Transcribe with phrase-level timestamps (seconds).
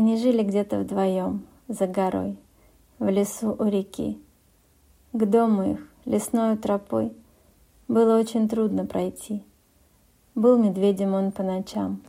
[0.00, 2.38] Они жили где-то вдвоем, за горой,
[2.98, 4.18] в лесу у реки.
[5.12, 7.12] К дому их, лесной тропой,
[7.86, 9.44] было очень трудно пройти.
[10.34, 12.00] Был медведем он по ночам,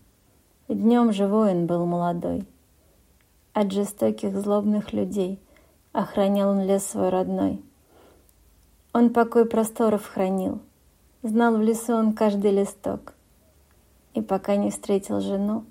[0.70, 2.48] днем же воин был молодой.
[3.52, 5.38] От жестоких злобных людей
[5.92, 7.62] охранял он лес свой родной.
[8.94, 10.62] Он покой просторов хранил,
[11.24, 13.16] знал в лесу он каждый листок.
[14.14, 15.66] И пока не встретил жену,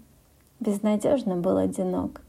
[0.61, 2.21] безнадежно был одинок.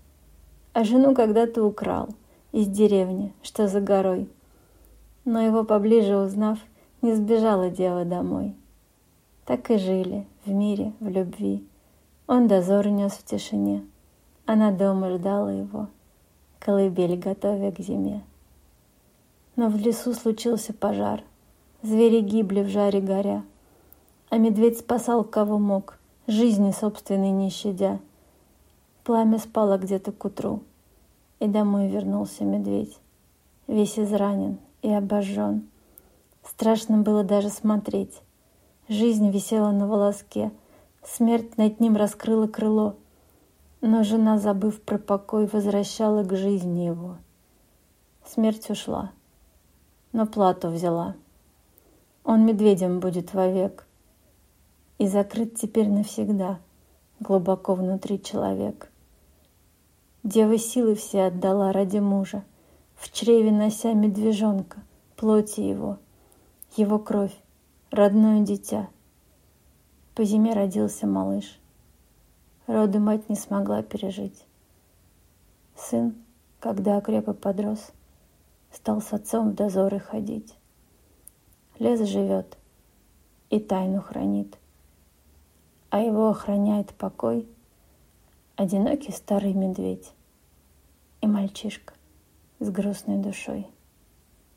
[0.73, 2.09] А жену когда-то украл
[2.53, 4.30] из деревни, что за горой.
[5.26, 6.58] Но его поближе узнав,
[7.02, 8.55] не сбежала дева домой.
[9.45, 11.63] Так и жили в мире, в любви.
[12.27, 13.84] Он дозор нес в тишине.
[14.45, 15.88] Она дома ждала его,
[16.59, 18.23] колыбель готовя к зиме.
[19.55, 21.23] Но в лесу случился пожар.
[21.84, 23.44] Звери гибли в жаре горя.
[24.30, 28.00] А медведь спасал кого мог, жизни собственной не щадя—
[29.11, 30.63] Пламя спало где-то к утру,
[31.41, 32.97] и домой вернулся медведь,
[33.67, 35.67] весь изранен и обожжен.
[36.45, 38.21] Страшно было даже смотреть.
[38.88, 40.53] Жизнь висела на волоске,
[41.03, 42.95] смерть над ним раскрыла крыло,
[43.81, 47.17] но жена, забыв про покой, возвращала к жизни его.
[48.25, 49.11] Смерть ушла,
[50.14, 51.16] но плату взяла.
[52.23, 53.86] Он медведем будет вовек
[54.99, 56.59] и закрыт теперь навсегда
[57.19, 58.88] глубоко внутри человек.
[60.23, 62.44] Дева силы все отдала ради мужа,
[62.95, 64.83] В чреве нося медвежонка,
[65.16, 65.97] плоти его,
[66.75, 67.36] Его кровь,
[67.89, 68.88] родное дитя.
[70.14, 71.59] По зиме родился малыш.
[72.67, 74.45] Роды мать не смогла пережить.
[75.75, 76.14] Сын,
[76.59, 77.92] когда окреп и подрос,
[78.72, 80.53] Стал с отцом в дозоры ходить.
[81.80, 82.58] Лес живет
[83.49, 84.55] и тайну хранит,
[85.89, 87.49] А его охраняет покой—
[88.62, 90.14] одинокий старый медведь
[91.22, 91.95] и мальчишка
[92.59, 93.66] с грустной душой.